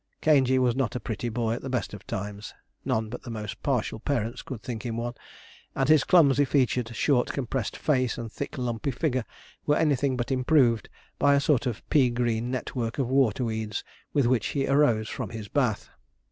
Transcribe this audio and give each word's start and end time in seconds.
Caingey 0.19 0.57
was 0.57 0.75
not 0.75 0.95
a 0.95 0.99
pretty 0.99 1.29
boy 1.29 1.53
at 1.53 1.61
the 1.61 1.69
best 1.69 1.93
of 1.93 2.07
times 2.07 2.55
none 2.83 3.07
but 3.07 3.21
the 3.21 3.29
most 3.29 3.61
partial 3.61 3.99
parents 3.99 4.41
could 4.41 4.63
think 4.63 4.83
him 4.83 4.97
one 4.97 5.13
and 5.75 5.89
his 5.89 6.03
clumsy 6.03 6.43
featured, 6.43 6.95
short, 6.95 7.31
compressed 7.31 7.77
face, 7.77 8.17
and 8.17 8.31
thick, 8.31 8.57
lumpy 8.57 8.89
figure, 8.89 9.25
were 9.67 9.75
anything 9.75 10.17
but 10.17 10.31
improved 10.31 10.89
by 11.19 11.35
a 11.35 11.39
sort 11.39 11.67
of 11.67 11.87
pea 11.91 12.09
green 12.09 12.49
net 12.49 12.75
work 12.75 12.97
of 12.97 13.07
water 13.09 13.45
weeds 13.45 13.83
with 14.11 14.25
which 14.25 14.47
he 14.47 14.65
arose 14.65 15.07
from 15.07 15.29
his 15.29 15.47
bath. 15.47 15.89